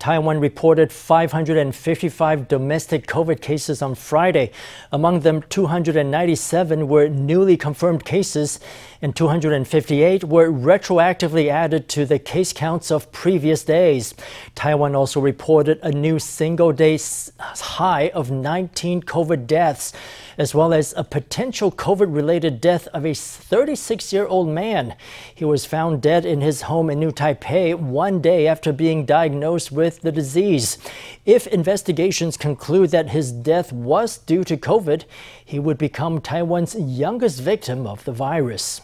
[0.00, 4.50] Taiwan reported 555 domestic COVID cases on Friday.
[4.90, 8.60] Among them, 297 were newly confirmed cases,
[9.02, 14.14] and 258 were retroactively added to the case counts of previous days.
[14.54, 16.98] Taiwan also reported a new single day
[17.38, 19.92] high of 19 COVID deaths,
[20.36, 24.96] as well as a potential COVID related death of a 36 year old man.
[25.34, 29.72] He was found dead in his home in New Taipei one day after being diagnosed
[29.72, 30.78] with the disease.
[31.24, 35.04] If investigations conclude that his death was due to COVID,
[35.44, 38.80] he would become Taiwan's youngest victim of the virus.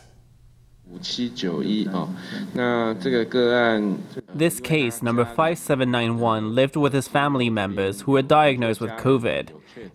[4.34, 9.50] This case, number 5791, lived with his family members who were diagnosed with COVID.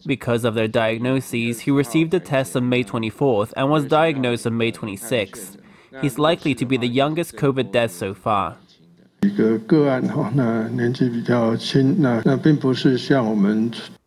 [0.05, 4.57] Because of their diagnoses, he received a test on May 24th and was diagnosed on
[4.57, 5.57] May 26th.
[6.01, 8.57] He's likely to be the youngest COVID death so far.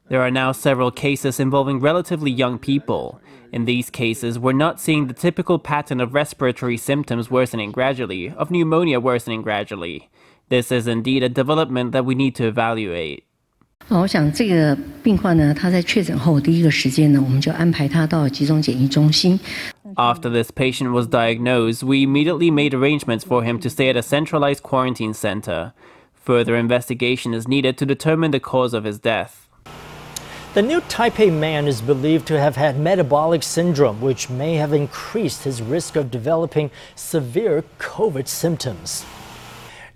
[0.08, 3.20] There are now several cases involving relatively young people.
[3.53, 8.51] In these cases, we're not seeing the typical pattern of respiratory symptoms worsening gradually, of
[8.51, 10.09] pneumonia worsening gradually.
[10.49, 13.23] This is indeed a development that we need to evaluate.
[13.87, 19.39] 我想这个病患呢，他在确诊后第一个时间呢，我们就安排他到集中检疫中心。
[19.95, 24.61] After this patient was diagnosed, we immediately made arrangements for him to stay at a centralized
[24.61, 25.71] quarantine center.
[26.23, 29.42] Further investigation is needed to determine the cause of his death.
[30.53, 35.43] The new Taipei man is believed to have had metabolic syndrome, which may have increased
[35.43, 39.05] his risk of developing severe COVID symptoms.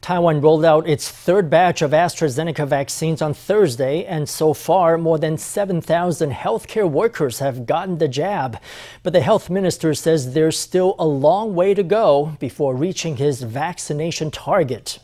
[0.03, 5.17] Taiwan rolled out its third batch of AstraZeneca vaccines on Thursday, and so far, more
[5.17, 8.59] than 7,000 healthcare workers have gotten the jab.
[9.02, 13.42] But the health minister says there's still a long way to go before reaching his
[13.44, 15.00] vaccination target.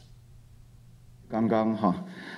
[1.29, 1.93] 刚刚哈。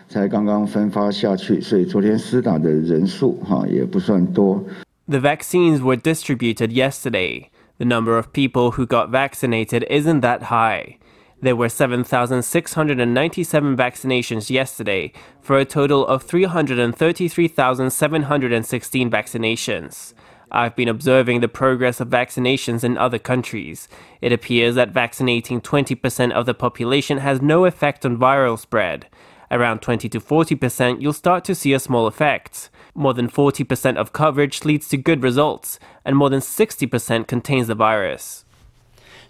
[0.08, 4.64] 才刚刚分发下去，所以昨天施打的人数哈也不算多。
[5.08, 7.50] The vaccines were distributed yesterday.
[7.78, 10.98] The number of people who got vaccinated isn't that high.
[11.42, 20.14] There were 7,697 vaccinations yesterday, for a total of 333,716 vaccinations.
[20.52, 23.88] I've been observing the progress of vaccinations in other countries.
[24.22, 29.08] It appears that vaccinating 20% of the population has no effect on viral spread.
[29.51, 32.71] Around 20 to 40%, you'll start to see a small effect.
[32.95, 37.75] More than 40% of coverage leads to good results, and more than 60% contains the
[37.75, 38.45] virus.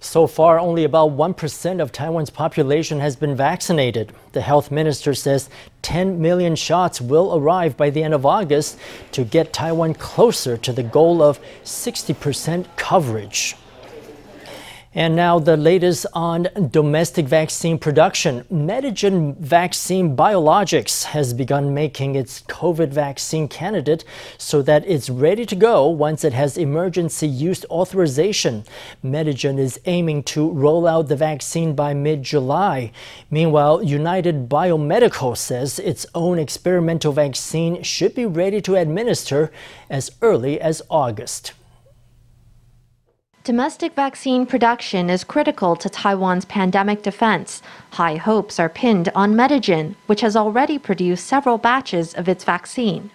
[0.01, 4.13] So far, only about 1% of Taiwan's population has been vaccinated.
[4.33, 5.51] The health minister says
[5.83, 8.79] 10 million shots will arrive by the end of August
[9.13, 13.57] to get Taiwan closer to the goal of 60% coverage.
[14.97, 18.45] And now the latest on domestic vaccine production.
[18.51, 24.07] Medigen Vaccine Biologics has begun making its COVID vaccine candidate
[24.39, 28.65] so that it's ready to go once it has emergency use authorization.
[29.05, 32.91] Medigen is aiming to roll out the vaccine by mid July.
[33.31, 39.53] Meanwhile, United Biomedical says its own experimental vaccine should be ready to administer
[39.91, 41.53] as early as August.
[43.47, 47.63] Domestic vaccine production is critical to Taiwan's pandemic defense.
[47.93, 53.09] High hopes are pinned on Medigen, which has already produced several batches of its vaccine.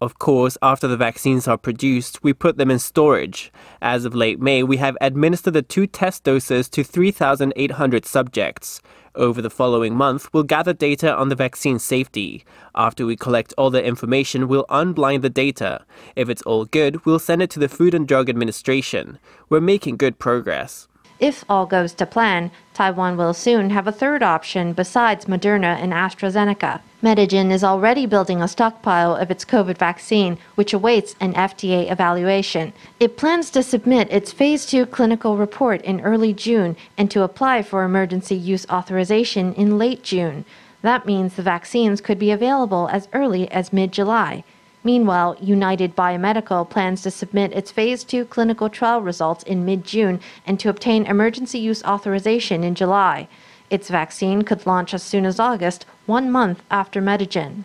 [0.00, 3.52] Of course, after the vaccines are produced, we put them in storage.
[3.82, 8.80] As of late May, we have administered the two test doses to 3,800 subjects.
[9.14, 12.46] Over the following month, we'll gather data on the vaccine safety.
[12.74, 15.84] After we collect all the information, we'll unblind the data.
[16.16, 19.18] If it's all good, we'll send it to the Food and Drug Administration.
[19.50, 20.88] We're making good progress.
[21.20, 25.92] If all goes to plan, Taiwan will soon have a third option besides Moderna and
[25.92, 26.80] AstraZeneca.
[27.02, 32.72] Medigen is already building a stockpile of its COVID vaccine, which awaits an FDA evaluation.
[32.98, 37.62] It plans to submit its phase 2 clinical report in early June and to apply
[37.62, 40.46] for emergency use authorization in late June.
[40.80, 44.42] That means the vaccines could be available as early as mid July.
[44.82, 50.20] Meanwhile, United Biomedical plans to submit its phase 2 clinical trial results in mid June
[50.46, 53.28] and to obtain emergency use authorization in July.
[53.68, 57.64] Its vaccine could launch as soon as August, one month after Medigen.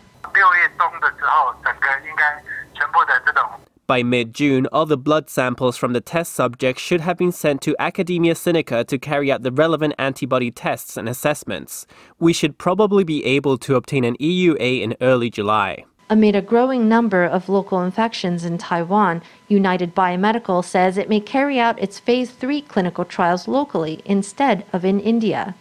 [3.86, 7.62] By mid June, all the blood samples from the test subjects should have been sent
[7.62, 11.86] to Academia Sinica to carry out the relevant antibody tests and assessments.
[12.18, 15.84] We should probably be able to obtain an EUA in early July.
[16.08, 21.58] Amid a growing number of local infections in Taiwan, United Biomedical says it may carry
[21.58, 25.56] out its phase 3 clinical trials locally instead of in India.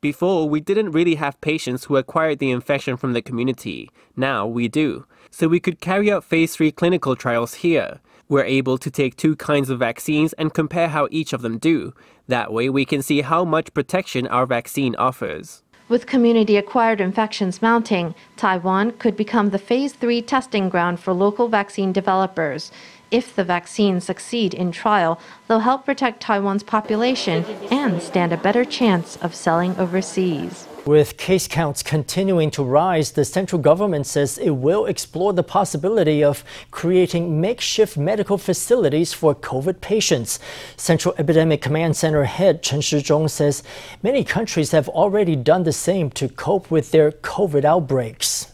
[0.00, 3.90] Before, we didn't really have patients who acquired the infection from the community.
[4.16, 5.04] Now we do.
[5.30, 8.00] So we could carry out phase 3 clinical trials here.
[8.26, 11.92] We're able to take two kinds of vaccines and compare how each of them do.
[12.26, 15.62] That way, we can see how much protection our vaccine offers.
[15.86, 21.48] With community acquired infections mounting, Taiwan could become the phase 3 testing ground for local
[21.48, 22.72] vaccine developers.
[23.10, 28.64] If the vaccines succeed in trial, they'll help protect Taiwan's population and stand a better
[28.64, 30.66] chance of selling overseas.
[30.86, 36.22] With case counts continuing to rise, the central government says it will explore the possibility
[36.22, 40.38] of creating makeshift medical facilities for COVID patients.
[40.76, 43.62] Central Epidemic Command Center head Chen Shizhong says
[44.02, 48.52] many countries have already done the same to cope with their COVID outbreaks.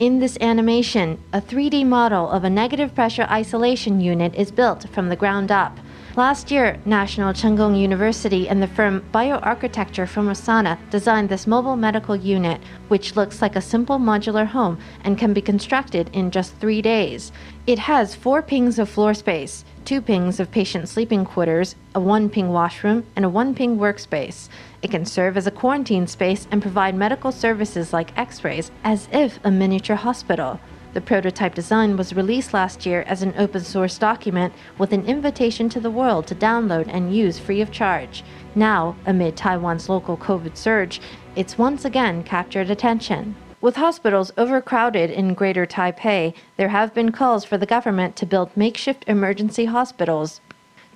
[0.00, 5.08] In this animation, a 3D model of a negative pressure isolation unit is built from
[5.08, 5.78] the ground up.
[6.16, 12.14] Last year, National Cheng Kung University and the firm Bioarchitecture Formosana designed this mobile medical
[12.14, 16.80] unit, which looks like a simple modular home and can be constructed in just three
[16.80, 17.32] days.
[17.66, 22.30] It has four pings of floor space, two pings of patient sleeping quarters, a one
[22.30, 24.48] ping washroom, and a one ping workspace.
[24.82, 29.08] It can serve as a quarantine space and provide medical services like x rays as
[29.10, 30.60] if a miniature hospital.
[30.93, 35.69] The prototype design was released last year as an open source document with an invitation
[35.69, 38.23] to the world to download and use free of charge.
[38.55, 40.99] Now, amid Taiwan's local COVID surge,
[41.35, 43.35] it's once again captured attention.
[43.61, 48.55] With hospitals overcrowded in Greater Taipei, there have been calls for the government to build
[48.55, 50.41] makeshift emergency hospitals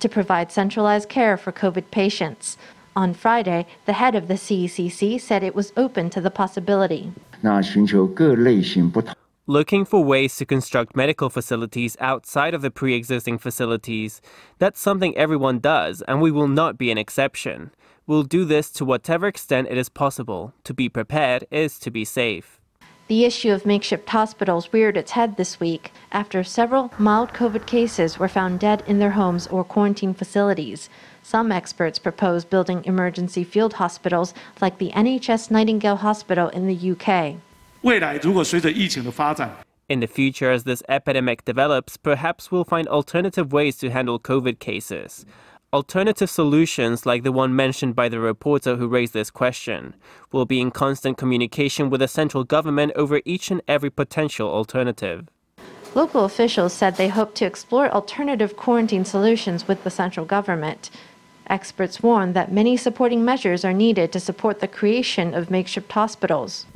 [0.00, 2.56] to provide centralized care for COVID patients.
[2.96, 7.12] On Friday, the head of the CECC said it was open to the possibility.
[7.42, 9.14] 那寻求各类型不同。
[9.49, 14.21] looking for ways to construct medical facilities outside of the pre existing facilities.
[14.59, 17.71] That's something everyone does, and we will not be an exception.
[18.05, 20.53] We'll do this to whatever extent it is possible.
[20.65, 22.61] To be prepared is to be safe.
[23.07, 28.19] The issue of makeshift hospitals reared its head this week after several mild COVID cases
[28.19, 30.89] were found dead in their homes or quarantine facilities.
[31.23, 37.41] Some experts propose building emergency field hospitals like the NHS Nightingale Hospital in the UK.
[37.82, 39.50] 未来如果随着疫情的发展，
[39.86, 44.58] In the future, as this epidemic develops, perhaps we'll find alternative ways to handle COVID
[44.58, 45.26] cases.
[45.72, 49.94] Alternative solutions, like the one mentioned by the reporter who raised this question,
[50.32, 55.28] will be in constant communication with the central government over each and every potential alternative.
[55.94, 60.90] Local officials said they hope to explore alternative quarantine solutions with the central government.
[61.49, 66.67] Experts warn that many supporting measures are needed to support the creation of makeshift hospitals.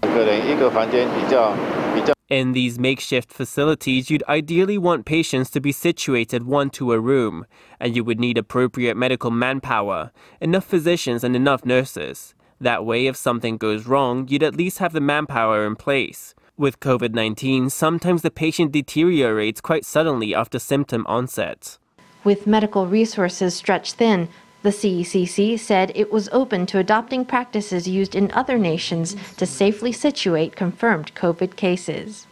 [2.30, 7.46] In these makeshift facilities, you'd ideally want patients to be situated one to a room,
[7.80, 10.12] and you would need appropriate medical manpower,
[10.42, 12.34] enough physicians, and enough nurses.
[12.60, 16.34] That way, if something goes wrong, you'd at least have the manpower in place.
[16.58, 21.78] With COVID 19, sometimes the patient deteriorates quite suddenly after symptom onset.
[22.24, 24.30] With medical resources stretched thin,
[24.63, 29.92] the CECC said it was open to adopting practices used in other nations to safely
[29.92, 32.25] situate confirmed COVID cases.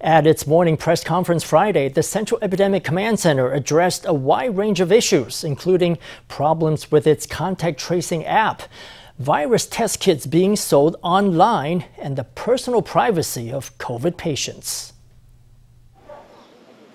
[0.00, 4.80] At its morning press conference Friday, the Central Epidemic Command Center addressed a wide range
[4.80, 8.62] of issues, including problems with its contact tracing app,
[9.18, 14.94] virus test kits being sold online, and the personal privacy of COVID patients.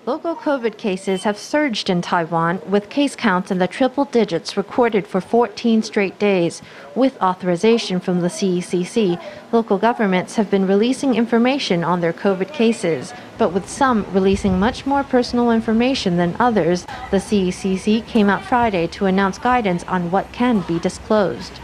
[0.06, 5.06] Local COVID cases have surged in Taiwan, with case counts in the triple digits recorded
[5.06, 6.60] for 14 straight days.
[6.94, 9.18] With authorization from the CECC,
[9.50, 14.84] local governments have been releasing information on their COVID cases, but with some releasing much
[14.84, 16.84] more personal information than others.
[17.10, 21.60] The CECC came out Friday to announce guidance on what can be disclosed.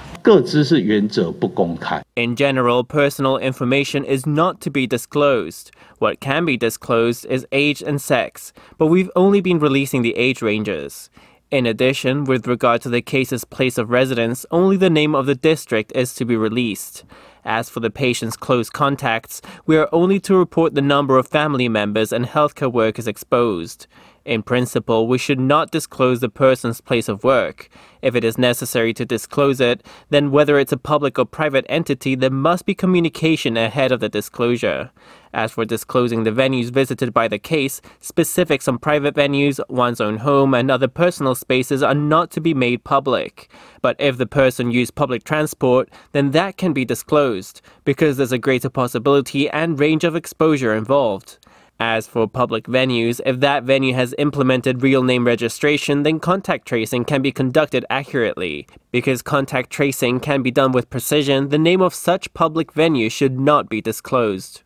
[2.16, 5.70] In general, personal information is not to be disclosed.
[6.00, 10.40] What can be disclosed is age and sex, but we've only been releasing the age
[10.40, 11.11] ranges.
[11.50, 15.35] In addition, with regard to the case's place of residence, only the name of the
[15.35, 17.04] district is to be released.
[17.45, 21.69] As for the patient's close contacts, we are only to report the number of family
[21.69, 23.87] members and healthcare workers exposed.
[24.24, 27.70] In principle, we should not disclose the person's place of work.
[28.02, 32.14] If it is necessary to disclose it, then whether it's a public or private entity,
[32.14, 34.90] there must be communication ahead of the disclosure.
[35.32, 40.18] As for disclosing the venues visited by the case, specifics on private venues, one's own
[40.18, 43.50] home, and other personal spaces are not to be made public.
[43.80, 48.38] But if the person used public transport, then that can be disclosed, because there's a
[48.38, 51.38] greater possibility and range of exposure involved.
[51.82, 57.06] As for public venues, if that venue has implemented real name registration, then contact tracing
[57.06, 58.66] can be conducted accurately.
[58.92, 63.40] Because contact tracing can be done with precision, the name of such public venue should
[63.40, 64.62] not be disclosed.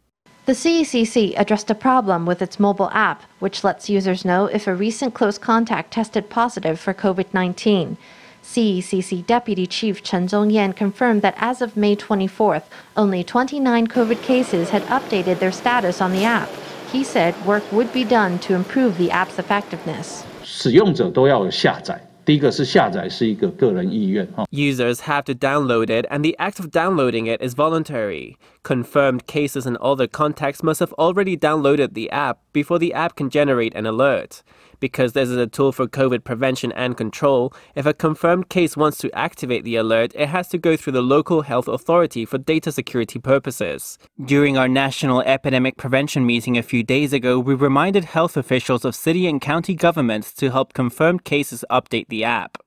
[0.46, 4.74] The CECC addressed a problem with its mobile app, which lets users know if a
[4.74, 7.96] recent close contact tested positive for COVID 19.
[8.42, 12.64] CECC Deputy Chief Chen Zhongyan confirmed that as of May 24th,
[12.96, 16.50] only 29 COVID cases had updated their status on the app
[16.93, 20.23] He said work would be done to improve the app's effectiveness.
[20.43, 22.09] 使用者都要有下载。
[22.29, 24.45] 第一个是下载是一个个人意愿哈。
[24.51, 28.35] Users have to download it, and the act of downloading it is voluntary.
[28.61, 33.31] Confirmed cases and other contacts must have already downloaded the app before the app can
[33.31, 34.43] generate an alert.
[34.84, 38.98] Because this is a tool for COVID prevention and control, if a confirmed case wants
[38.98, 42.70] to activate the alert, it has to go through the local health authority for data
[42.70, 43.98] security purposes.
[44.22, 48.94] During our national epidemic prevention meeting a few days ago, we reminded health officials of
[48.94, 52.58] city and county governments to help confirmed cases update the app.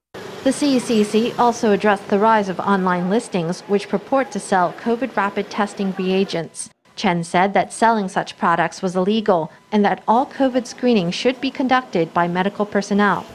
[0.44, 5.52] The CECC also addressed the rise of online listings which purport to sell COVID rapid
[5.52, 6.72] testing reagents.
[6.98, 11.52] Chen said that selling such products was illegal and that all COVID screening should be
[11.52, 13.26] conducted by medical personnel.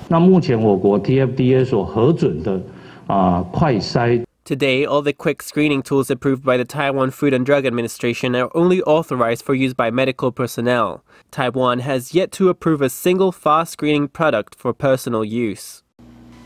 [4.45, 8.51] Today, all the quick screening tools approved by the Taiwan Food and Drug Administration are
[8.57, 11.05] only authorized for use by medical personnel.
[11.31, 15.85] Taiwan has yet to approve a single fast screening product for personal use.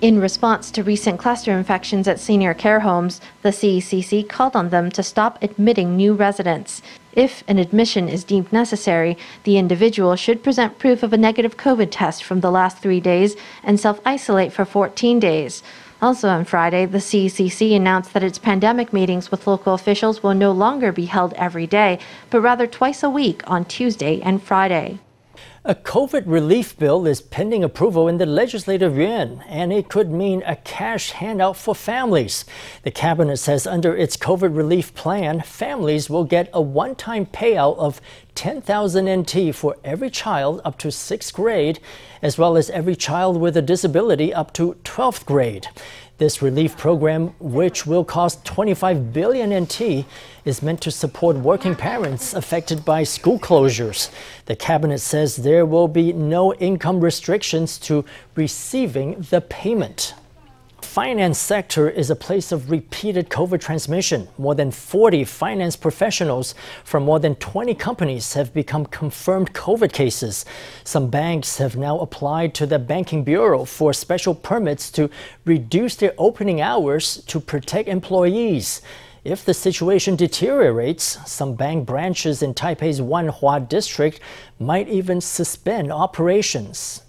[0.03, 4.91] In response to recent cluster infections at senior care homes, the CECC called on them
[4.91, 6.83] to stop admitting new residents.
[7.17, 11.89] If an admission is deemed necessary, the individual should present proof of a negative COVID
[11.91, 15.63] test from the last three days and self isolate for 14 days.
[16.03, 20.53] Also on Friday, the CECC announced that its pandemic meetings with local officials will no
[20.53, 24.99] longer be held every day, but rather twice a week on Tuesday and Friday.
[25.69, 30.45] A COVID relief bill is pending approval in the Legislative Yuan, and it could mean
[30.47, 32.45] a cash handout for families.
[32.85, 37.77] The cabinet says under its COVID relief plan, families will get a one time payout
[37.79, 38.01] of
[38.37, 41.81] 10,000 NT for every child up to 6th grade,
[42.23, 45.67] as well as every child with a disability up to 12th grade.
[46.19, 50.07] This relief program, which will cost 25 billion NT,
[50.47, 54.11] is meant to support working parents affected by school closures.
[54.47, 58.03] The cabinet says there will be no income restrictions to
[58.35, 60.15] receiving the payment.
[60.82, 64.28] Finance sector is a place of repeated COVID transmission.
[64.38, 70.44] More than 40 finance professionals from more than 20 companies have become confirmed COVID cases.
[70.84, 75.10] Some banks have now applied to the Banking Bureau for special permits to
[75.46, 78.82] reduce their opening hours to protect employees.
[79.24, 84.20] If the situation deteriorates, some bank branches in Taipei's Wanhua district
[84.60, 87.04] might even suspend operations.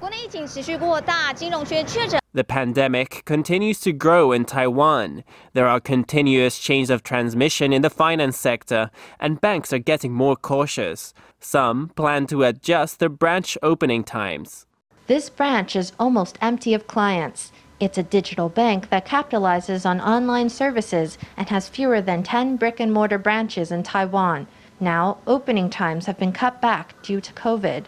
[0.00, 5.23] 国内疫情持续扩大，金融圈确诊 the pandemic continues to grow in Taiwan.
[5.53, 10.35] There are continuous chains of transmission in the finance sector, and banks are getting more
[10.35, 11.13] cautious.
[11.39, 14.65] Some plan to adjust their branch opening times.
[15.05, 17.51] This branch is almost empty of clients.
[17.79, 22.79] It's a digital bank that capitalizes on online services and has fewer than 10 brick
[22.79, 24.47] and mortar branches in Taiwan.
[24.79, 27.85] Now, opening times have been cut back due to COVID.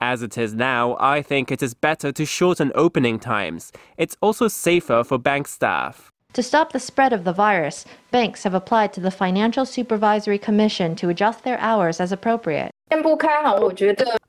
[0.00, 3.72] As it is now, I think it is better to shorten opening times.
[3.96, 6.12] It's also safer for bank staff.
[6.34, 10.94] To stop the spread of the virus, banks have applied to the Financial Supervisory Commission
[10.96, 12.70] to adjust their hours as appropriate.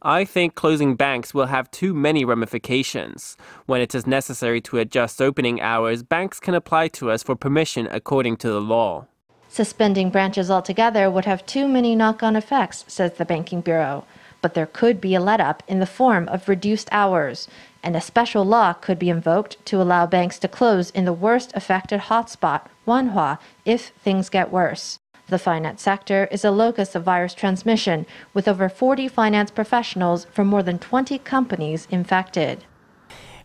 [0.01, 3.37] I think closing banks will have too many ramifications.
[3.67, 7.87] When it is necessary to adjust opening hours, banks can apply to us for permission
[7.91, 9.05] according to the law.
[9.53, 14.05] Suspending branches altogether would have too many knock on effects, says the Banking Bureau.
[14.41, 17.49] But there could be a let up in the form of reduced hours,
[17.83, 21.51] and a special law could be invoked to allow banks to close in the worst
[21.53, 24.99] affected hotspot, Wanhua, if things get worse.
[25.27, 30.47] The finance sector is a locus of virus transmission, with over 40 finance professionals from
[30.47, 32.63] more than 20 companies infected.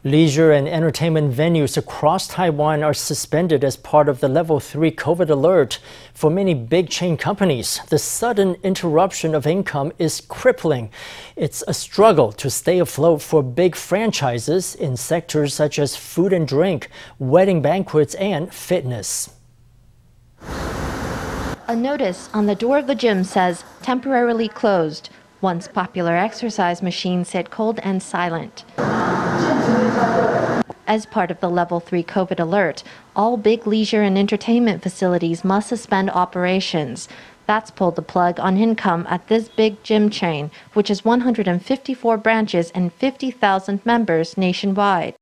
[0.06, 5.28] Leisure and entertainment venues across Taiwan are suspended as part of the level 3 COVID
[5.28, 5.80] alert.
[6.14, 10.90] For many big chain companies, the sudden interruption of income is crippling.
[11.34, 16.46] It's a struggle to stay afloat for big franchises in sectors such as food and
[16.46, 19.30] drink, wedding banquets, and fitness.
[21.66, 25.10] A notice on the door of the gym says temporarily closed.
[25.40, 28.64] Once popular exercise machines sit cold and silent.
[30.88, 32.84] As part of the level 3 COVID alert,
[33.16, 37.08] all big leisure and entertainment facilities must suspend operations.
[37.46, 42.70] That's pulled the plug on income at this big gym chain, which has 154 branches
[42.70, 45.14] and 50,000 members nationwide.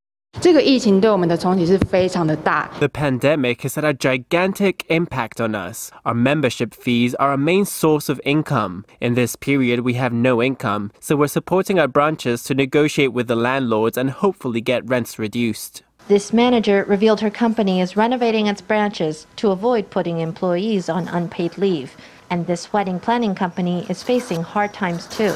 [2.80, 5.90] The pandemic has had a gigantic impact on us.
[6.04, 8.84] Our membership fees are a main source of income.
[9.00, 13.28] In this period, we have no income, so we're supporting our branches to negotiate with
[13.28, 15.82] the landlords and hopefully get rents reduced.
[16.08, 21.56] This manager revealed her company is renovating its branches to avoid putting employees on unpaid
[21.56, 21.96] leave.
[22.28, 25.34] And this wedding planning company is facing hard times too.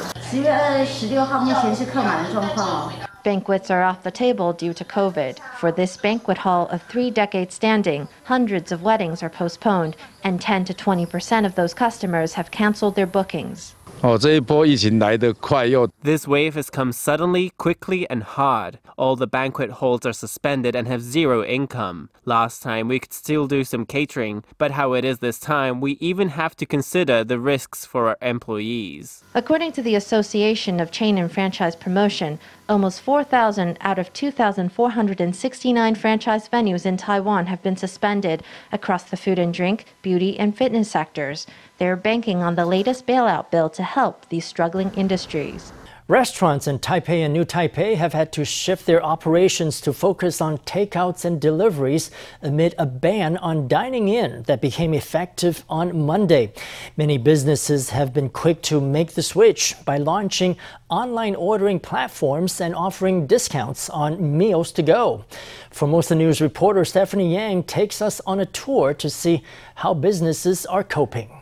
[3.23, 5.39] Banquets are off the table due to COVID.
[5.57, 10.65] For this banquet hall of three decades standing, hundreds of weddings are postponed, and 10
[10.65, 13.75] to 20 percent of those customers have canceled their bookings.
[14.01, 18.79] Oh, this wave has come suddenly, quickly, and hard.
[18.97, 22.09] All the banquet halls are suspended and have zero income.
[22.23, 25.97] Last time we could still do some catering, but how it is this time, we
[25.99, 29.21] even have to consider the risks for our employees.
[29.33, 36.47] According to the Association of Chain and Franchise Promotion, almost 4,000 out of 2,469 franchise
[36.47, 41.47] venues in Taiwan have been suspended across the food and drink, beauty, and fitness sectors.
[41.79, 45.73] They're banking on the latest bailout bill to help these struggling industries.
[46.09, 50.57] Restaurants in Taipei and New Taipei have had to shift their operations to focus on
[50.57, 52.09] takeouts and deliveries
[52.41, 56.51] amid a ban on dining in that became effective on Monday.
[56.97, 60.57] Many businesses have been quick to make the switch by launching
[60.89, 65.25] online ordering platforms and offering discounts on meals to go.
[65.69, 69.43] Formosa News reporter Stephanie Yang takes us on a tour to see
[69.75, 71.38] how businesses are coping.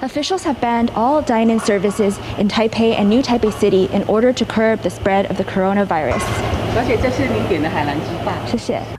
[0.00, 4.44] Officials have banned all dine-in services in Taipei and New Taipei City in order to
[4.44, 6.22] curb the spread of the coronavirus.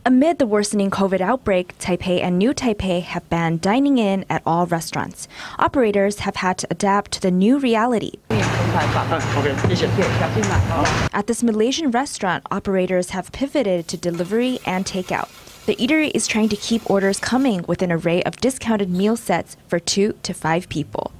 [0.05, 4.65] Amid the worsening COVID outbreak, Taipei and New Taipei have banned dining in at all
[4.65, 5.29] restaurants.
[5.57, 8.13] Operators have had to adapt to the new reality.
[11.13, 15.29] At this Malaysian restaurant, operators have pivoted to delivery and takeout.
[15.69, 19.55] The eatery is trying to keep orders coming with an array of discounted meal sets
[19.67, 21.11] for two to five people.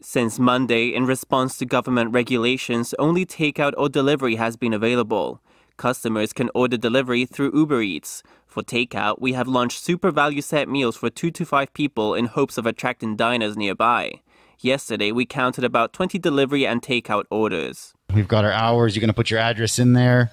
[0.00, 5.40] Since Monday, in response to government regulations, only takeout or delivery has been available.
[5.76, 8.24] Customers can order delivery through Uber Eats.
[8.48, 12.24] For takeout, we have launched super value set meals for two to five people in
[12.24, 14.14] hopes of attracting diners nearby.
[14.58, 17.94] Yesterday, we counted about 20 delivery and takeout orders.
[18.12, 18.96] We've got our hours.
[18.96, 20.32] You're going to put your address in there.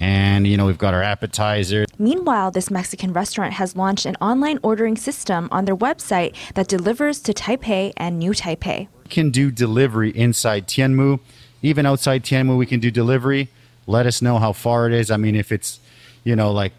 [0.00, 1.84] And, you know, we've got our appetizer.
[1.98, 7.20] Meanwhile, this Mexican restaurant has launched an online ordering system on their website that delivers
[7.22, 8.86] to Taipei and New Taipei.
[9.04, 11.18] We can do delivery inside Tianmu.
[11.62, 13.48] Even outside Tianmu, we can do delivery.
[13.88, 15.10] Let us know how far it is.
[15.10, 15.80] I mean, if it's,
[16.22, 16.72] you know, like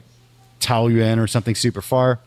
[0.62, 2.19] Taoyuan or something super far,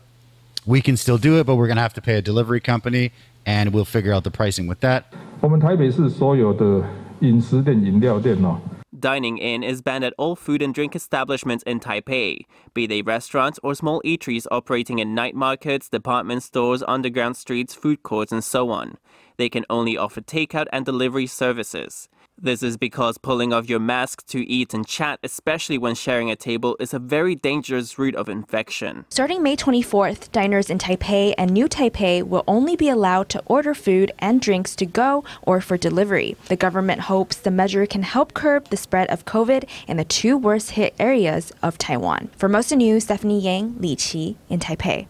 [0.65, 3.11] we can still do it, but we're going to have to pay a delivery company
[3.45, 5.05] and we'll figure out the pricing with that.
[5.41, 6.87] 我们台北市所有的
[7.19, 8.59] 饮食店、饮料店哦。
[8.98, 13.60] Dining in is banned at all food and drink establishments in Taipei, be they restaurants
[13.62, 18.70] or small eateries operating in night markets, department stores, underground streets, food courts, and so
[18.70, 18.96] on.
[19.38, 22.08] They can only offer takeout and delivery services.
[22.40, 26.36] This is because pulling off your mask to eat and chat, especially when sharing a
[26.36, 29.04] table, is a very dangerous route of infection.
[29.10, 33.74] Starting May 24th, diners in Taipei and New Taipei will only be allowed to order
[33.74, 36.36] food and drinks to go or for delivery.
[36.46, 40.36] The government hopes the measure can help curb the spread of COVID in the two
[40.36, 42.30] worst hit areas of Taiwan.
[42.36, 45.08] Formosa News, Stephanie Yang, Li Qi in Taipei.